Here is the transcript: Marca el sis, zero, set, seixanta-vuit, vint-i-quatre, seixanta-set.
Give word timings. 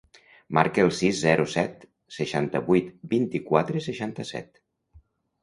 Marca 0.57 0.85
el 0.85 0.87
sis, 0.99 1.19
zero, 1.25 1.45
set, 1.51 1.85
seixanta-vuit, 2.15 2.89
vint-i-quatre, 3.13 3.85
seixanta-set. 3.91 4.61